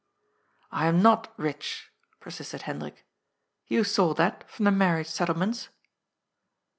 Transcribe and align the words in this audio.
"I 0.81 0.87
am 0.87 0.99
not 1.03 1.31
rich," 1.37 1.91
persisted 2.19 2.63
Hendrik." 2.63 3.05
You 3.67 3.83
saw 3.83 4.15
that 4.15 4.49
from 4.49 4.65
the 4.65 4.71
marriage 4.71 5.05
settlements." 5.05 5.69